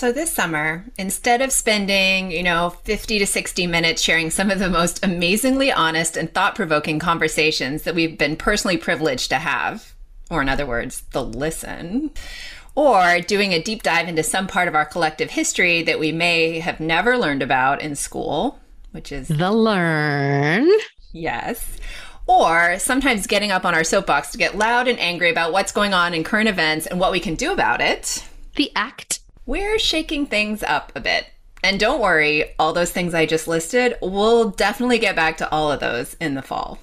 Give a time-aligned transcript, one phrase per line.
[0.00, 4.58] So this summer, instead of spending, you know, 50 to 60 minutes sharing some of
[4.58, 9.94] the most amazingly honest and thought-provoking conversations that we've been personally privileged to have,
[10.30, 12.12] or in other words, the listen,
[12.74, 16.60] or doing a deep dive into some part of our collective history that we may
[16.60, 18.58] have never learned about in school,
[18.92, 20.66] which is the learn.
[21.12, 21.76] Yes.
[22.26, 25.92] Or sometimes getting up on our soapbox to get loud and angry about what's going
[25.92, 28.24] on in current events and what we can do about it.
[28.56, 29.20] The act
[29.50, 31.26] we're shaking things up a bit.
[31.64, 35.72] And don't worry, all those things I just listed, we'll definitely get back to all
[35.72, 36.78] of those in the fall.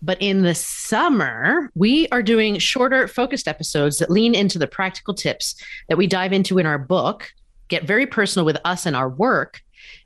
[0.00, 5.12] But in the summer, we are doing shorter, focused episodes that lean into the practical
[5.12, 5.56] tips
[5.88, 7.32] that we dive into in our book,
[7.66, 9.60] get very personal with us and our work,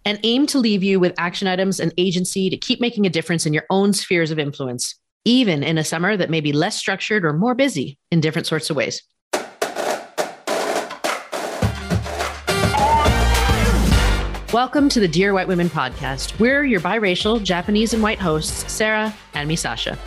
[0.07, 3.45] and aim to leave you with action items and agency to keep making a difference
[3.45, 4.95] in your own spheres of influence,
[5.27, 8.71] even in a summer that may be less structured or more busy in different sorts
[8.71, 9.03] of ways.
[14.53, 16.39] Welcome to the Dear White Women podcast.
[16.39, 19.99] We're your biracial Japanese and white hosts, Sarah and Misasha.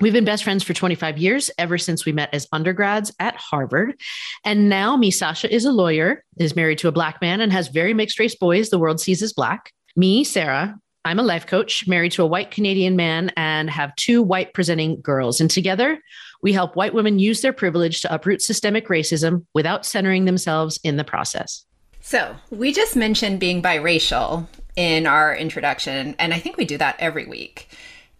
[0.00, 3.94] We've been best friends for 25 years, ever since we met as undergrads at Harvard.
[4.44, 7.94] And now, Misasha, is a lawyer, is married to a black man, and has very
[7.94, 9.70] mixed race boys the world sees as black.
[9.94, 14.22] Me, Sarah, I'm a life coach, married to a white Canadian man, and have two
[14.22, 15.40] white presenting girls.
[15.40, 16.00] And together,
[16.44, 20.98] we help white women use their privilege to uproot systemic racism without centering themselves in
[20.98, 21.64] the process.
[22.02, 26.96] So, we just mentioned being biracial in our introduction, and I think we do that
[26.98, 27.70] every week.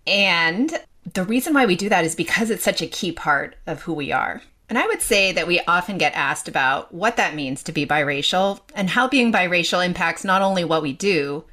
[0.07, 0.73] And
[1.13, 3.93] the reason why we do that is because it's such a key part of who
[3.93, 4.41] we are.
[4.71, 7.85] And I would say that we often get asked about what that means to be
[7.85, 11.45] biracial and how being biracial impacts not only what we do,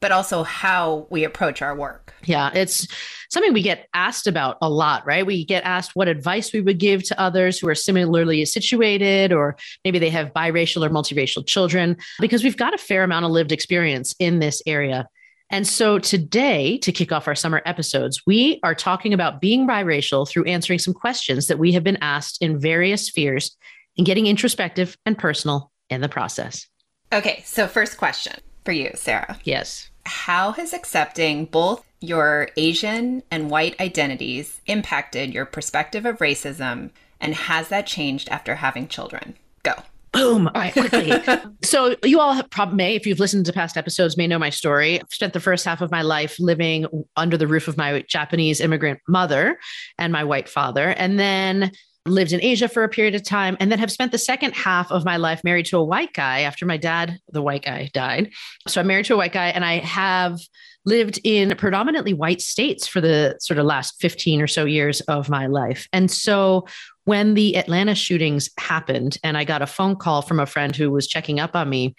[0.00, 2.14] but also how we approach our work.
[2.24, 2.86] Yeah, it's
[3.30, 5.24] something we get asked about a lot, right?
[5.24, 9.56] We get asked what advice we would give to others who are similarly situated, or
[9.84, 13.52] maybe they have biracial or multiracial children, because we've got a fair amount of lived
[13.52, 15.08] experience in this area.
[15.50, 20.28] And so today, to kick off our summer episodes, we are talking about being biracial
[20.28, 23.56] through answering some questions that we have been asked in various spheres
[23.96, 26.66] and getting introspective and personal in the process.
[27.12, 28.34] Okay, so first question
[28.66, 29.38] for you, Sarah.
[29.44, 29.88] Yes.
[30.04, 36.90] How has accepting both your Asian and white identities impacted your perspective of racism?
[37.20, 39.36] And has that changed after having children?
[39.62, 39.72] Go.
[40.12, 40.48] Boom.
[40.48, 41.12] All right, quickly.
[41.62, 45.00] so, you all probably may, if you've listened to past episodes, may know my story.
[45.00, 48.60] I've spent the first half of my life living under the roof of my Japanese
[48.60, 49.58] immigrant mother
[49.98, 50.88] and my white father.
[50.90, 51.72] And then
[52.06, 54.90] lived in Asia for a period of time, and then have spent the second half
[54.90, 58.32] of my life married to a white guy after my dad, the white guy, died.
[58.68, 60.38] So I'm married to a white guy, and I have
[60.84, 65.28] lived in predominantly white states for the sort of last 15 or so years of
[65.28, 65.88] my life.
[65.92, 66.66] And so
[67.04, 70.90] when the Atlanta shootings happened, and I got a phone call from a friend who
[70.90, 71.94] was checking up on me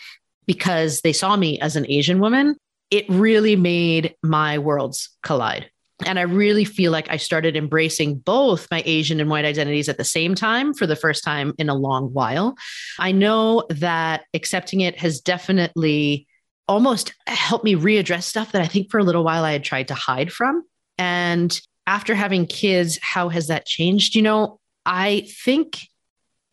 [0.46, 2.56] because they saw me as an Asian woman,
[2.90, 5.70] it really made my worlds collide.
[6.06, 9.98] And I really feel like I started embracing both my Asian and white identities at
[9.98, 12.56] the same time for the first time in a long while.
[13.00, 16.28] I know that accepting it has definitely
[16.68, 19.88] almost helped me readdress stuff that I think for a little while I had tried
[19.88, 20.64] to hide from.
[20.98, 24.14] And after having kids, how has that changed?
[24.14, 25.80] You know, I think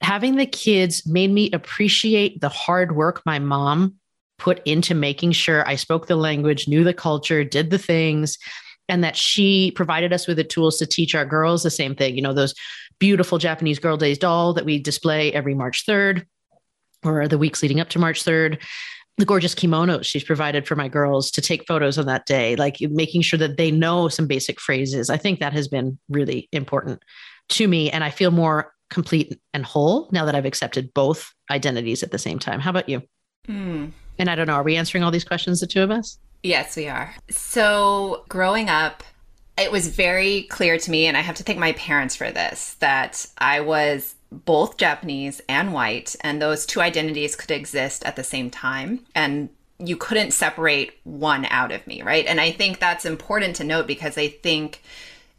[0.00, 3.96] having the kids made me appreciate the hard work my mom
[4.38, 8.38] put into making sure I spoke the language, knew the culture, did the things
[8.88, 12.16] and that she provided us with the tools to teach our girls the same thing.
[12.16, 12.54] You know, those
[12.98, 16.24] beautiful Japanese Girl Days doll that we display every March 3rd
[17.04, 18.62] or the weeks leading up to March 3rd.
[19.16, 22.78] The gorgeous kimonos she's provided for my girls to take photos on that day, like
[22.80, 25.08] making sure that they know some basic phrases.
[25.08, 27.02] I think that has been really important
[27.50, 27.90] to me.
[27.90, 32.18] And I feel more complete and whole now that I've accepted both identities at the
[32.18, 32.60] same time.
[32.60, 33.02] How about you?
[33.48, 33.92] Mm.
[34.18, 36.18] And I don't know, are we answering all these questions, the two of us?
[36.44, 37.14] Yes, we are.
[37.30, 39.02] So, growing up,
[39.56, 42.74] it was very clear to me, and I have to thank my parents for this,
[42.80, 48.22] that I was both Japanese and white, and those two identities could exist at the
[48.22, 49.00] same time.
[49.14, 49.48] And
[49.78, 52.26] you couldn't separate one out of me, right?
[52.26, 54.82] And I think that's important to note because I think,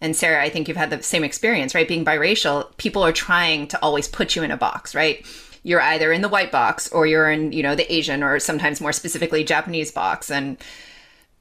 [0.02, 1.88] and Sarah, I think you've had the same experience, right?
[1.88, 5.24] Being biracial, people are trying to always put you in a box, right?
[5.62, 8.82] You're either in the white box or you're in, you know, the Asian or sometimes
[8.82, 10.32] more specifically Japanese box.
[10.32, 10.58] And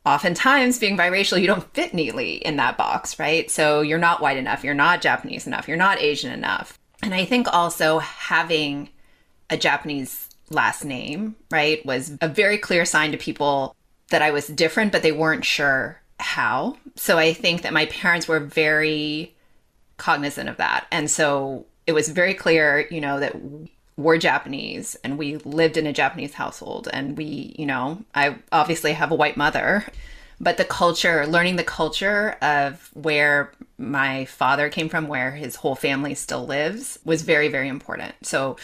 [0.05, 3.51] oftentimes being biracial, you don't fit neatly in that box, right?
[3.51, 6.79] So you're not white enough, you're not Japanese enough, you're not Asian enough.
[7.03, 8.91] And I think also having
[9.51, 13.75] a Japanese last name, right, was a very clear sign to people
[14.11, 16.77] that I was different, but they weren't sure how.
[16.97, 19.35] So I think that my parents were very
[19.97, 20.87] cognizant of that.
[20.91, 23.35] And so it was very clear, you know, that
[23.97, 28.93] we're Japanese and we lived in a Japanese household and we, you know, I obviously
[28.93, 29.85] have a white mother,
[30.41, 35.77] but the culture, learning the culture of where my father came from, where his whole
[35.77, 38.15] family still lives, was very, very important.
[38.23, 38.57] So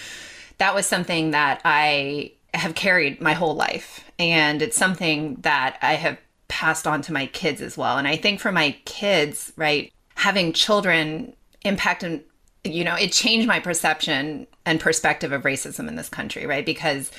[0.58, 4.04] that was something that I have carried my whole life.
[4.18, 6.18] And it's something that I have
[6.48, 7.96] passed on to my kids as well.
[7.96, 11.34] And I think for my kids, right, having children
[11.64, 12.24] impacted,
[12.64, 16.66] you know, it changed my perception and perspective of racism in this country, right?
[16.66, 17.10] Because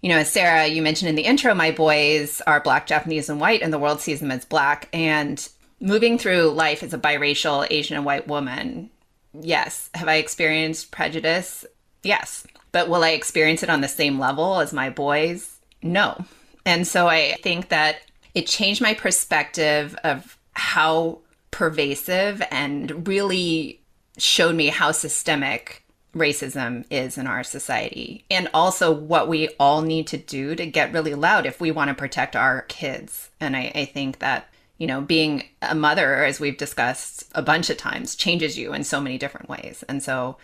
[0.00, 3.40] you know, as Sarah, you mentioned in the intro, my boys are black, Japanese, and
[3.40, 4.88] white, and the world sees them as black.
[4.92, 5.46] And
[5.78, 8.90] moving through life as a biracial Asian and white woman,
[9.38, 9.90] yes.
[9.94, 11.66] Have I experienced prejudice?
[12.02, 12.46] Yes.
[12.72, 15.58] But will I experience it on the same level as my boys?
[15.82, 16.24] No.
[16.64, 17.96] And so I think that
[18.34, 21.18] it changed my perspective of how
[21.50, 23.79] pervasive and really
[24.18, 25.84] showed me how systemic
[26.14, 30.92] racism is in our society and also what we all need to do to get
[30.92, 33.30] really loud if we want to protect our kids.
[33.38, 34.48] And I, I think that,
[34.78, 38.82] you know, being a mother, as we've discussed a bunch of times, changes you in
[38.82, 39.84] so many different ways.
[39.88, 40.36] And so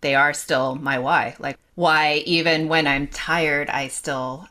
[0.00, 1.36] they are still my why.
[1.38, 4.48] Like, why, even when I'm tired, I still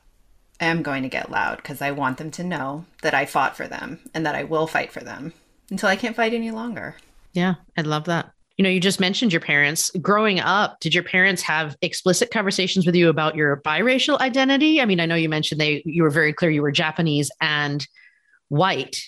[0.62, 3.68] am going to get loud because I want them to know that I fought for
[3.68, 5.34] them and that I will fight for them
[5.70, 6.96] until I can't fight any longer.
[7.34, 9.92] Yeah, I love that you know, you just mentioned your parents.
[10.02, 14.82] Growing up, did your parents have explicit conversations with you about your biracial identity?
[14.82, 17.86] I mean, I know you mentioned they you were very clear you were Japanese and
[18.50, 19.04] white.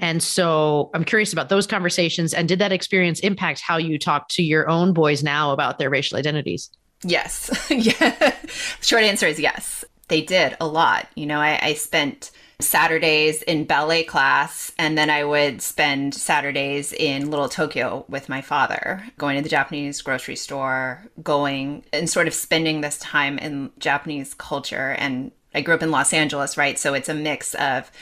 [0.00, 2.32] And so I'm curious about those conversations.
[2.32, 5.90] And did that experience impact how you talk to your own boys now about their
[5.90, 6.70] racial identities?
[7.04, 7.50] Yes.
[7.70, 8.34] yeah.
[8.80, 9.84] Short answer is yes.
[10.08, 11.08] They did a lot.
[11.14, 16.92] You know, I, I spent Saturdays in ballet class, and then I would spend Saturdays
[16.92, 22.26] in Little Tokyo with my father, going to the Japanese grocery store, going and sort
[22.26, 24.96] of spending this time in Japanese culture.
[24.98, 26.78] And I grew up in Los Angeles, right?
[26.78, 27.92] So it's a mix of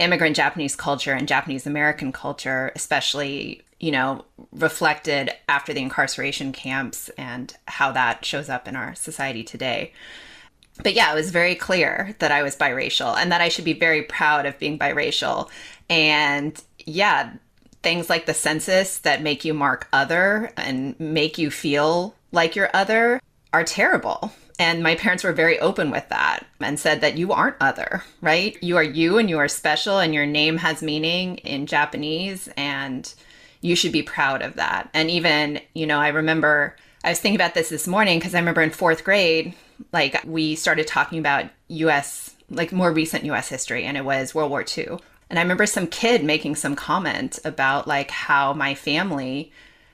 [0.00, 7.08] immigrant Japanese culture and Japanese American culture, especially, you know, reflected after the incarceration camps
[7.10, 9.92] and how that shows up in our society today
[10.82, 13.74] but yeah, it was very clear that I was biracial and that I should be
[13.74, 15.50] very proud of being biracial.
[15.90, 17.34] And yeah,
[17.82, 22.70] things like the census that make you mark other and make you feel like you're
[22.72, 23.20] other
[23.52, 24.32] are terrible.
[24.58, 28.56] And my parents were very open with that and said that you aren't other, right?
[28.62, 33.12] You are you and you are special and your name has meaning in Japanese and
[33.60, 34.88] you should be proud of that.
[34.94, 38.38] And even, you know, I remember I was thinking about this this morning because I
[38.38, 39.54] remember in fourth grade,
[39.92, 44.50] like we started talking about US, like more recent US history, and it was World
[44.50, 44.98] War II.
[45.28, 49.50] And I remember some kid making some comment about like how my family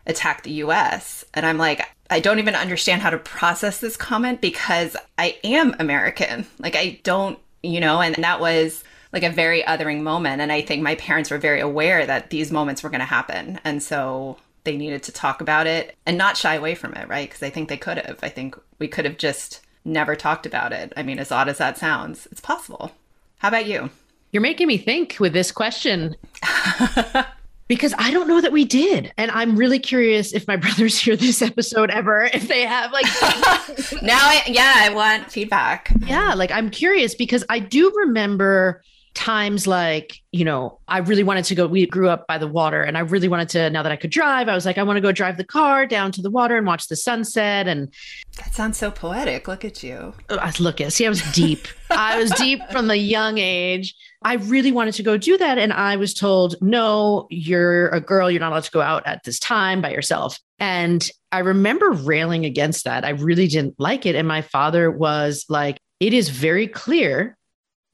[0.07, 1.25] attacked the US.
[1.33, 5.77] And I'm like, I don't even understand how to process this comment because I am
[5.79, 6.47] American.
[6.59, 8.83] Like, I don't, you know, and that was
[9.13, 10.41] like a very othering moment.
[10.41, 13.61] And I think my parents were very aware that these moments were going to happen.
[13.65, 17.27] And so they needed to talk about it and not shy away from it, right?
[17.27, 18.19] Because I think they could have.
[18.23, 20.93] I think we could have just never talked about it.
[20.95, 22.93] I mean, as odd as that sounds, it's possible.
[23.39, 23.89] How about you?
[24.31, 26.17] You're making me think with this question.
[27.67, 29.11] because I don't know that we did.
[29.17, 33.07] And I'm really curious if my brothers hear this episode ever, if they have like
[34.03, 35.91] now I, yeah, I want feedback.
[36.05, 38.83] Yeah, like I'm curious because I do remember
[39.19, 41.67] times like, you know, I really wanted to go.
[41.67, 44.13] We grew up by the water and I really wanted to, now that I could
[44.13, 46.57] drive, I was like, I want to go drive the car down to the water
[46.57, 47.67] and watch the sunset.
[47.67, 47.93] And
[48.37, 49.49] that sounds so poetic.
[49.49, 50.15] Look at you.
[50.31, 51.67] Oh, I look at, see, I was deep.
[51.91, 53.93] I was deep from the young age.
[54.23, 55.59] I really wanted to go do that.
[55.59, 58.31] And I was told, no, you're a girl.
[58.31, 60.39] You're not allowed to go out at this time by yourself.
[60.61, 63.05] And I remember railing against that.
[63.05, 64.15] I really didn't like it.
[64.15, 67.38] And my father was like, it is very clear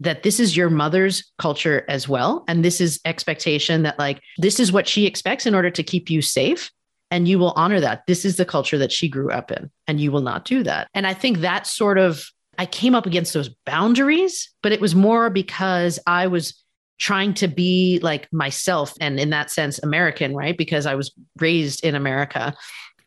[0.00, 2.44] that this is your mother's culture as well.
[2.48, 6.10] And this is expectation that, like, this is what she expects in order to keep
[6.10, 6.70] you safe.
[7.10, 8.02] And you will honor that.
[8.08, 10.88] This is the culture that she grew up in, and you will not do that.
[10.94, 12.24] And I think that sort of,
[12.58, 16.60] I came up against those boundaries, but it was more because I was
[16.98, 20.56] trying to be like myself and in that sense American, right?
[20.56, 22.54] Because I was raised in America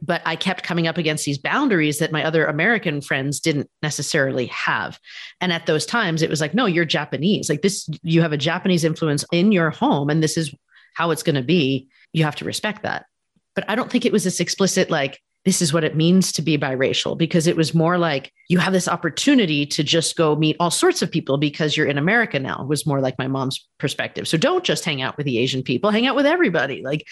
[0.02, 4.46] but I kept coming up against these boundaries that my other American friends didn't necessarily
[4.48, 5.00] have.
[5.42, 7.50] And at those times, it was like, no, you're Japanese.
[7.50, 10.54] Like this, you have a Japanese influence in your home, and this is
[10.94, 11.88] how it's going to be.
[12.14, 13.06] You have to respect that.
[13.56, 16.42] But I don't think it was this explicit, like, this is what it means to
[16.42, 20.58] be biracial, because it was more like you have this opportunity to just go meet
[20.60, 24.28] all sorts of people because you're in America now, was more like my mom's perspective.
[24.28, 26.82] So don't just hang out with the Asian people, hang out with everybody.
[26.84, 27.08] Like,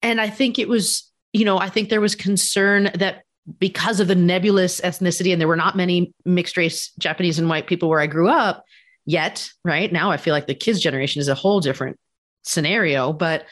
[0.00, 3.22] and I think it was you know, I think there was concern that
[3.58, 7.66] because of the nebulous ethnicity, and there were not many mixed race Japanese and white
[7.66, 8.64] people where I grew up
[9.04, 9.92] yet, right?
[9.92, 11.98] Now I feel like the kids' generation is a whole different
[12.42, 13.46] scenario, but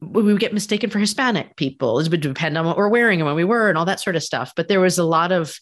[0.00, 1.98] we would get mistaken for Hispanic people.
[2.00, 4.16] It would depend on what we're wearing and when we were and all that sort
[4.16, 4.52] of stuff.
[4.56, 5.58] But there was a lot of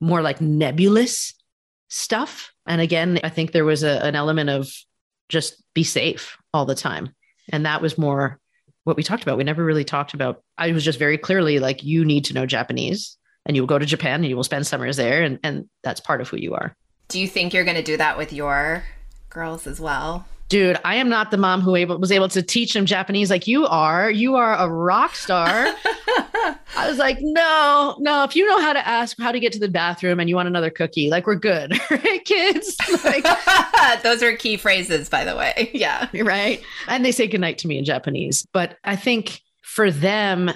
[0.00, 1.34] more like nebulous
[1.88, 2.52] stuff.
[2.66, 4.68] And again, I think there was a, an element of
[5.28, 7.14] just be safe all the time.
[7.50, 8.40] And that was more
[8.86, 9.36] what we talked about.
[9.36, 12.46] We never really talked about, I was just very clearly like, you need to know
[12.46, 15.24] Japanese and you will go to Japan and you will spend summers there.
[15.24, 16.72] And, and that's part of who you are.
[17.08, 18.84] Do you think you're going to do that with your
[19.28, 20.24] girls as well?
[20.48, 23.46] Dude, I am not the mom who able, was able to teach them Japanese like
[23.46, 24.10] you are.
[24.10, 25.46] You are a rock star.
[26.76, 28.24] I was like, no, no.
[28.24, 30.48] If you know how to ask how to get to the bathroom and you want
[30.48, 32.76] another cookie, like we're good, right, kids?
[33.04, 33.26] Like,
[34.02, 35.70] Those are key phrases, by the way.
[35.72, 36.62] Yeah, right.
[36.88, 38.46] And they say goodnight to me in Japanese.
[38.52, 40.50] But I think for them,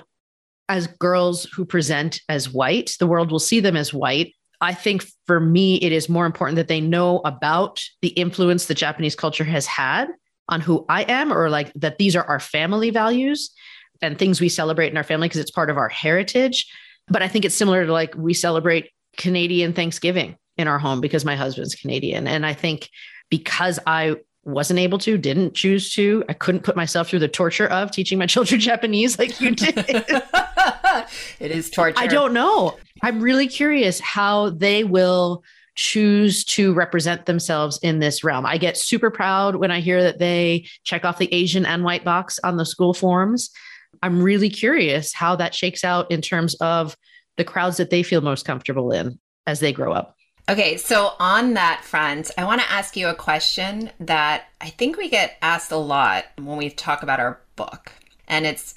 [0.69, 5.05] as girls who present as white, the world will see them as white I think
[5.27, 9.45] for me, it is more important that they know about the influence the Japanese culture
[9.45, 10.09] has had
[10.49, 13.51] on who I am, or like that these are our family values
[14.03, 16.67] and things we celebrate in our family because it's part of our heritage.
[17.09, 21.25] But I think it's similar to like we celebrate Canadian Thanksgiving in our home because
[21.25, 22.27] my husband's Canadian.
[22.27, 22.89] And I think
[23.31, 27.67] because I wasn't able to, didn't choose to, I couldn't put myself through the torture
[27.67, 29.75] of teaching my children Japanese like you did.
[31.39, 31.99] it is torture.
[31.99, 32.77] I don't know.
[33.03, 35.43] I'm really curious how they will
[35.77, 38.45] choose to represent themselves in this realm.
[38.45, 42.05] I get super proud when I hear that they check off the Asian and white
[42.05, 43.51] box on the school forms.
[44.03, 46.97] I'm really curious how that shakes out in terms of
[47.37, 50.17] the crowds that they feel most comfortable in as they grow up.
[50.49, 54.97] Okay, so on that front, I want to ask you a question that I think
[54.97, 57.93] we get asked a lot when we talk about our book
[58.31, 58.75] and it's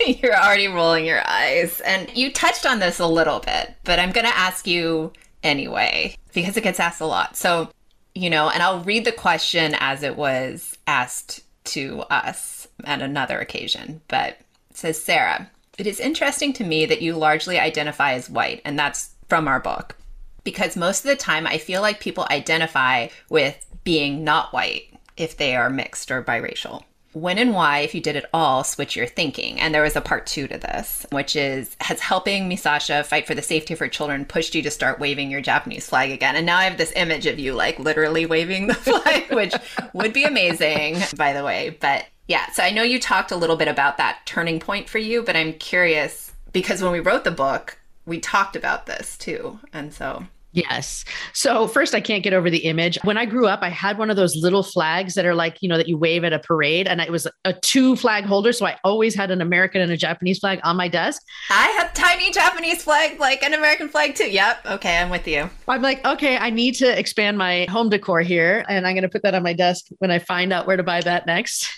[0.22, 1.80] you're already rolling your eyes.
[1.80, 5.12] And you touched on this a little bit, but I'm going to ask you
[5.42, 7.36] anyway because it gets asked a lot.
[7.36, 7.70] So,
[8.14, 13.38] you know, and I'll read the question as it was asked to us at another
[13.40, 14.38] occasion, but
[14.70, 18.78] it says Sarah, it is interesting to me that you largely identify as white, and
[18.78, 19.96] that's from our book.
[20.42, 25.36] Because most of the time, I feel like people identify with being not white if
[25.36, 29.06] they are mixed or biracial when and why, if you did it all, switch your
[29.06, 29.60] thinking.
[29.60, 33.34] And there was a part two to this, which is has helping Misasha fight for
[33.34, 36.36] the safety of her children pushed you to start waving your Japanese flag again.
[36.36, 39.54] And now I have this image of you like literally waving the flag, which
[39.92, 41.76] would be amazing, by the way.
[41.80, 44.98] But yeah, so I know you talked a little bit about that turning point for
[44.98, 49.58] you, but I'm curious because when we wrote the book, we talked about this too.
[49.72, 51.04] And so Yes.
[51.32, 52.98] So first, I can't get over the image.
[53.04, 55.68] When I grew up, I had one of those little flags that are like, you
[55.68, 56.88] know, that you wave at a parade.
[56.88, 58.52] And it was a two flag holder.
[58.52, 61.22] So I always had an American and a Japanese flag on my desk.
[61.50, 64.28] I have tiny Japanese flag, like an American flag too.
[64.28, 64.66] Yep.
[64.66, 64.98] Okay.
[64.98, 65.48] I'm with you.
[65.68, 68.64] I'm like, okay, I need to expand my home decor here.
[68.68, 70.82] And I'm going to put that on my desk when I find out where to
[70.82, 71.70] buy that next.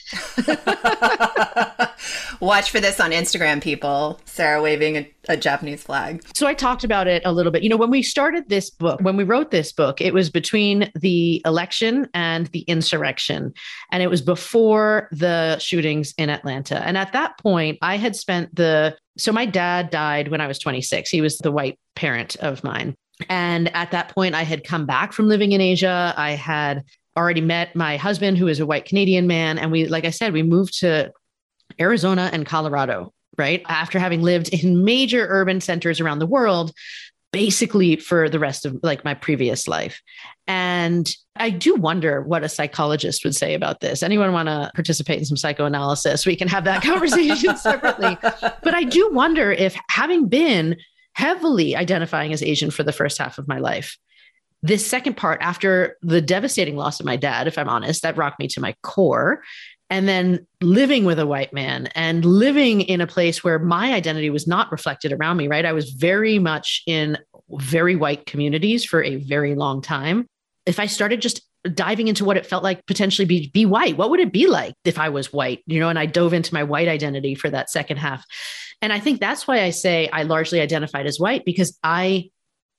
[2.40, 4.20] Watch for this on Instagram, people.
[4.24, 6.24] Sarah waving a, a Japanese flag.
[6.34, 7.62] So I talked about it a little bit.
[7.62, 10.90] You know, when we started this book, when we wrote this book, it was between
[10.96, 13.52] the election and the insurrection.
[13.90, 16.84] And it was before the shootings in Atlanta.
[16.84, 20.58] And at that point, I had spent the so my dad died when I was
[20.58, 21.10] 26.
[21.10, 22.94] He was the white parent of mine.
[23.28, 26.14] And at that point, I had come back from living in Asia.
[26.16, 26.82] I had
[27.16, 29.58] already met my husband, who is a white Canadian man.
[29.58, 31.12] And we, like I said, we moved to
[31.78, 33.62] Arizona and Colorado, right?
[33.68, 36.72] After having lived in major urban centers around the world,
[37.32, 40.00] basically for the rest of like my previous life.
[40.46, 44.02] And I do wonder what a psychologist would say about this.
[44.02, 46.26] Anyone want to participate in some psychoanalysis?
[46.26, 48.18] We can have that conversation separately.
[48.20, 50.76] But I do wonder if having been
[51.14, 53.96] heavily identifying as Asian for the first half of my life,
[54.62, 58.38] this second part, after the devastating loss of my dad, if I'm honest, that rocked
[58.38, 59.42] me to my core
[59.92, 64.30] and then living with a white man and living in a place where my identity
[64.30, 65.66] was not reflected around me, right?
[65.66, 67.18] I was very much in
[67.50, 70.26] very white communities for a very long time.
[70.64, 71.42] If I started just
[71.74, 74.72] diving into what it felt like potentially be be white, what would it be like
[74.86, 75.62] if I was white?
[75.66, 78.24] You know, and I dove into my white identity for that second half.
[78.80, 82.30] And I think that's why I say I largely identified as white because I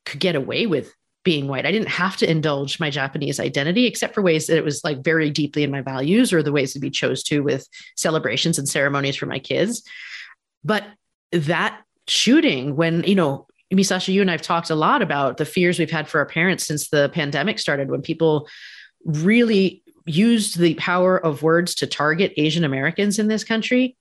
[0.07, 0.91] could get away with
[1.23, 1.65] being white.
[1.65, 5.03] I didn't have to indulge my Japanese identity except for ways that it was like
[5.03, 8.67] very deeply in my values or the ways that we chose to with celebrations and
[8.67, 9.83] ceremonies for my kids.
[10.63, 10.83] But
[11.31, 15.79] that shooting, when, you know, Misasha, you and I've talked a lot about the fears
[15.79, 18.47] we've had for our parents since the pandemic started, when people
[19.03, 23.95] really used the power of words to target Asian Americans in this country.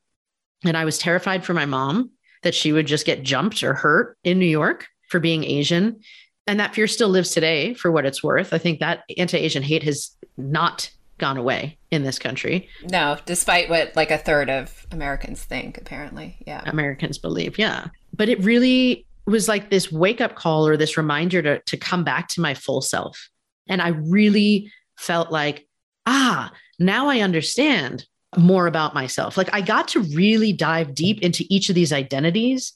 [0.64, 2.10] And I was terrified for my mom
[2.42, 6.00] that she would just get jumped or hurt in New York for being Asian.
[6.46, 8.52] And that fear still lives today for what it's worth.
[8.52, 12.68] I think that anti Asian hate has not gone away in this country.
[12.90, 16.36] No, despite what like a third of Americans think, apparently.
[16.46, 16.62] Yeah.
[16.66, 17.58] Americans believe.
[17.58, 17.86] Yeah.
[18.12, 22.02] But it really was like this wake up call or this reminder to, to come
[22.02, 23.30] back to my full self.
[23.68, 25.66] And I really felt like,
[26.06, 28.04] ah, now I understand
[28.36, 29.36] more about myself.
[29.36, 32.72] Like I got to really dive deep into each of these identities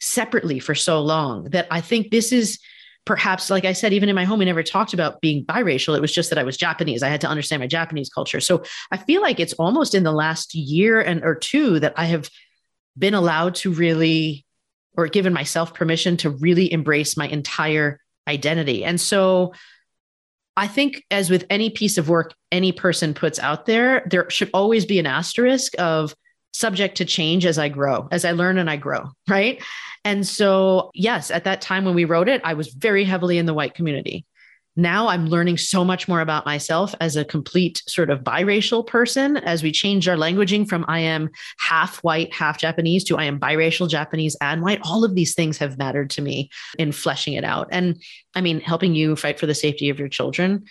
[0.00, 2.58] separately for so long that I think this is
[3.04, 5.96] perhaps, like I said, even in my home, we never talked about being biracial.
[5.96, 7.02] It was just that I was Japanese.
[7.02, 8.40] I had to understand my Japanese culture.
[8.40, 12.06] So I feel like it's almost in the last year and or two that I
[12.06, 12.28] have
[12.98, 14.44] been allowed to really
[14.96, 18.84] or given myself permission to really embrace my entire identity.
[18.84, 19.54] And so
[20.56, 24.50] I think, as with any piece of work any person puts out there, there should
[24.52, 26.14] always be an asterisk of
[26.52, 29.10] subject to change as I grow, as I learn and I grow.
[29.28, 29.62] Right.
[30.04, 33.46] And so, yes, at that time when we wrote it, I was very heavily in
[33.46, 34.24] the white community
[34.76, 39.36] now I'm learning so much more about myself as a complete sort of biracial person
[39.38, 43.40] as we changed our languaging from I am half white, half Japanese to I am
[43.40, 44.80] biracial, Japanese, and white.
[44.82, 47.68] All of these things have mattered to me in fleshing it out.
[47.70, 48.00] And
[48.34, 50.64] I mean, helping you fight for the safety of your children.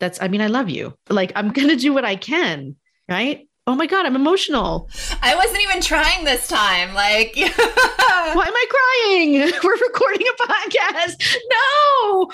[0.00, 0.96] That's, I mean, I love you.
[1.08, 2.76] Like, I'm going to do what I can.
[3.08, 3.45] Right.
[3.68, 4.88] Oh my God, I'm emotional.
[5.22, 6.94] I wasn't even trying this time.
[6.94, 9.32] Like, why am I crying?
[9.64, 11.36] We're recording a podcast.
[11.50, 12.30] No.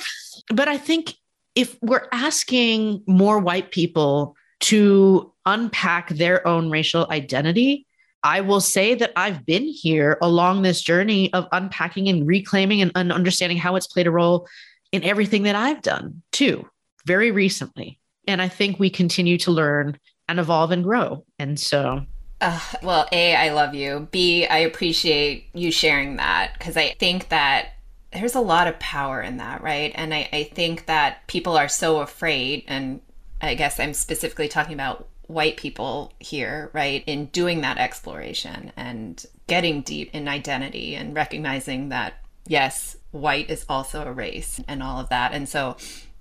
[0.49, 1.15] But I think
[1.55, 7.87] if we're asking more white people to unpack their own racial identity,
[8.23, 12.93] I will say that I've been here along this journey of unpacking and reclaiming and,
[12.95, 14.47] and understanding how it's played a role
[14.93, 16.69] in everything that I've done too,
[17.07, 17.99] very recently.
[18.27, 19.99] And I think we continue to learn
[20.33, 21.25] and evolve and grow.
[21.39, 22.05] And so
[22.43, 24.09] uh, well, A, I love you.
[24.11, 27.75] B, I appreciate you sharing that because I think that
[28.13, 29.93] there's a lot of power in that, right?
[29.95, 33.01] And I, I think that people are so afraid, and
[33.41, 39.25] I guess I'm specifically talking about white people here, right, in doing that exploration and
[39.47, 42.15] getting deep in identity and recognizing that,
[42.49, 45.33] yes, white is also a race and all of that.
[45.33, 45.77] And so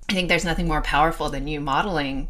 [0.07, 2.29] I think there's nothing more powerful than you modeling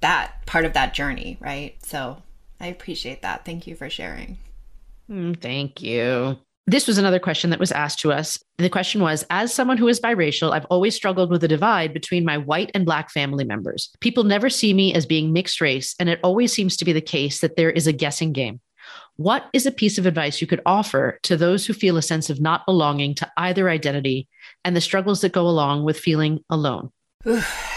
[0.00, 1.74] that part of that journey, right?
[1.82, 2.22] So
[2.60, 3.44] I appreciate that.
[3.44, 4.38] Thank you for sharing.
[5.10, 6.38] Mm, thank you.
[6.68, 8.42] This was another question that was asked to us.
[8.58, 12.24] The question was As someone who is biracial, I've always struggled with the divide between
[12.24, 13.90] my white and black family members.
[14.00, 17.00] People never see me as being mixed race, and it always seems to be the
[17.00, 18.60] case that there is a guessing game.
[19.14, 22.30] What is a piece of advice you could offer to those who feel a sense
[22.30, 24.28] of not belonging to either identity
[24.64, 26.90] and the struggles that go along with feeling alone?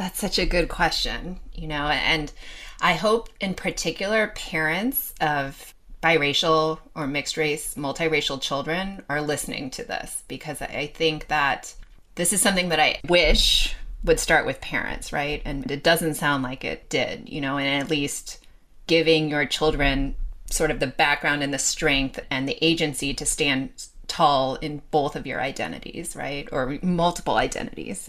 [0.00, 2.32] That's such a good question, you know, and
[2.80, 9.84] I hope in particular parents of biracial or mixed race, multiracial children are listening to
[9.84, 11.74] this because I think that
[12.14, 15.42] this is something that I wish would start with parents, right?
[15.44, 18.42] And it doesn't sound like it did, you know, and at least
[18.86, 20.14] giving your children
[20.48, 23.68] sort of the background and the strength and the agency to stand
[24.08, 26.48] tall in both of your identities, right?
[26.52, 28.08] Or multiple identities.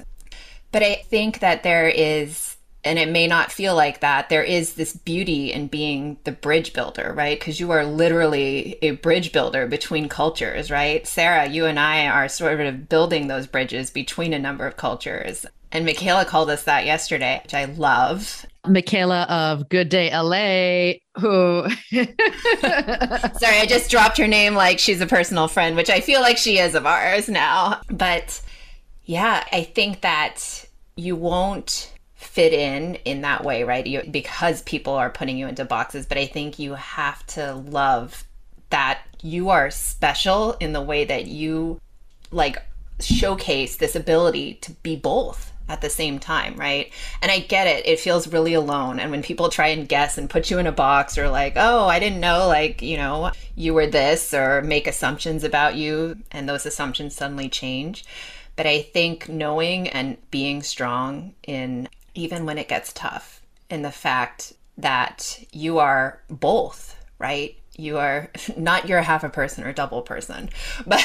[0.71, 4.73] But I think that there is and it may not feel like that there is
[4.73, 7.39] this beauty in being the bridge builder right?
[7.39, 11.05] Because you are literally a bridge builder between cultures right?
[11.05, 15.45] Sarah you and i are sort of building those bridges between a number of cultures.
[15.71, 18.45] And michaela called us that yesterday which i love.
[18.67, 25.07] Michaela of good day la who sorry i just dropped her name like she's a
[25.07, 27.81] personal friend which i feel like she is of ours now.
[27.89, 28.41] But
[29.11, 33.85] yeah i think that you won't fit in in that way, right?
[33.85, 36.05] You, because people are putting you into boxes.
[36.05, 38.23] But I think you have to love
[38.69, 41.81] that you are special in the way that you
[42.31, 42.57] like
[42.99, 46.91] showcase this ability to be both at the same time, right?
[47.21, 47.87] And I get it.
[47.87, 48.99] It feels really alone.
[48.99, 51.87] And when people try and guess and put you in a box or like, oh,
[51.87, 56.47] I didn't know, like, you know, you were this or make assumptions about you, and
[56.47, 58.05] those assumptions suddenly change.
[58.61, 63.91] But I think knowing and being strong in even when it gets tough, in the
[63.91, 67.55] fact that you are both, right?
[67.75, 70.51] You are not you're half a person or double person,
[70.85, 71.03] but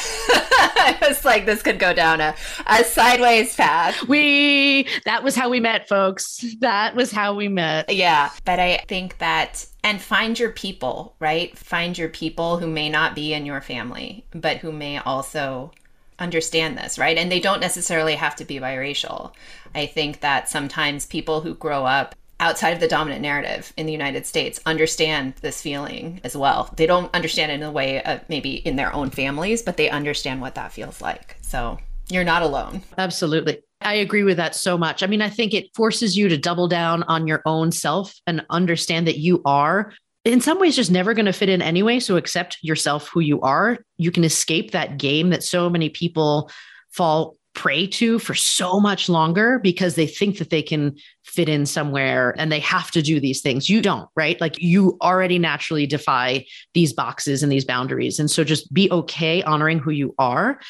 [1.01, 2.35] it's like this could go down a,
[2.66, 4.07] a sideways path.
[4.07, 6.45] We that was how we met, folks.
[6.61, 7.90] That was how we met.
[7.90, 11.57] Yeah, but I think that and find your people, right?
[11.57, 15.73] Find your people who may not be in your family, but who may also
[16.18, 17.16] understand this, right?
[17.16, 19.33] And they don't necessarily have to be biracial.
[19.74, 23.92] I think that sometimes people who grow up outside of the dominant narrative in the
[23.92, 26.72] United States understand this feeling as well.
[26.76, 29.88] They don't understand it in a way of maybe in their own families, but they
[29.88, 31.37] understand what that feels like.
[31.40, 32.83] So you're not alone.
[32.98, 33.62] Absolutely.
[33.81, 35.02] I agree with that so much.
[35.02, 38.44] I mean, I think it forces you to double down on your own self and
[38.50, 39.92] understand that you are
[40.27, 42.01] in some ways just never going to fit in anyway.
[42.01, 43.79] So accept yourself who you are.
[43.97, 46.51] You can escape that game that so many people
[46.91, 51.65] fall prey to for so much longer because they think that they can fit in
[51.65, 53.71] somewhere and they have to do these things.
[53.71, 54.39] You don't, right?
[54.41, 58.19] Like you already naturally defy these boxes and these boundaries.
[58.19, 60.61] And so just be okay honoring who you are.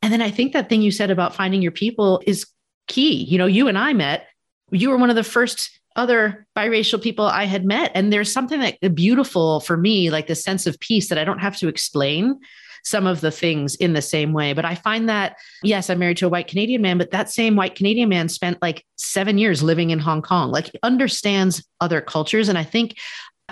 [0.00, 2.46] And then I think that thing you said about finding your people is
[2.86, 3.24] key.
[3.24, 4.28] You know, you and I met,
[4.70, 7.90] you were one of the first other biracial people I had met.
[7.94, 11.40] And there's something that beautiful for me, like the sense of peace that I don't
[11.40, 12.38] have to explain
[12.84, 14.52] some of the things in the same way.
[14.52, 17.56] But I find that, yes, I'm married to a white Canadian man, but that same
[17.56, 22.48] white Canadian man spent like seven years living in Hong Kong, like understands other cultures.
[22.48, 22.96] And I think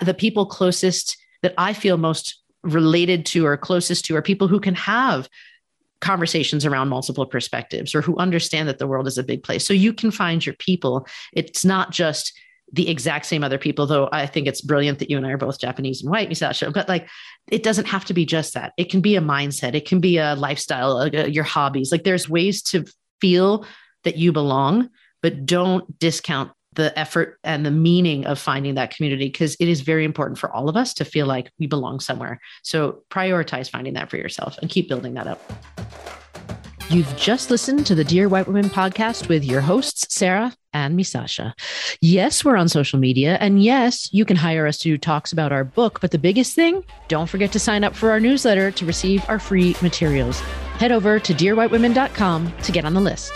[0.00, 4.61] the people closest that I feel most related to or closest to are people who
[4.61, 5.29] can have
[6.00, 9.66] conversations around multiple perspectives or who understand that the world is a big place.
[9.66, 11.06] So you can find your people.
[11.32, 12.32] It's not just
[12.72, 15.38] the exact same other people, though I think it's brilliant that you and I are
[15.38, 16.72] both Japanese and white, Misasha.
[16.72, 17.09] But like,
[17.50, 18.72] it doesn't have to be just that.
[18.76, 21.92] It can be a mindset, it can be a lifestyle, a, uh, your hobbies.
[21.92, 22.85] Like, there's ways to
[23.20, 23.64] feel
[24.04, 24.90] that you belong,
[25.22, 29.80] but don't discount the effort and the meaning of finding that community because it is
[29.80, 32.38] very important for all of us to feel like we belong somewhere.
[32.62, 35.40] So prioritize finding that for yourself and keep building that up.
[36.88, 41.53] You've just listened to the Dear White Women podcast with your hosts, Sarah and Misasha.
[42.01, 43.38] Yes, we're on social media.
[43.40, 46.01] And yes, you can hire us to do talks about our book.
[46.01, 49.40] But the biggest thing, don't forget to sign up for our newsletter to receive our
[49.40, 50.38] free materials.
[50.79, 53.33] Head over to dearwhitewomen.com to get on the list.